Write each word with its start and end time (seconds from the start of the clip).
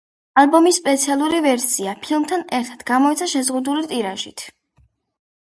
ალბომის 0.43 0.77
სპეციალური 0.79 1.41
ვერსია, 1.47 1.93
ფილმთან 2.07 2.47
ერთად, 2.61 2.83
გამოიცა 2.89 3.29
შეზღუდული 3.35 3.87
ტირაჟით. 3.95 4.45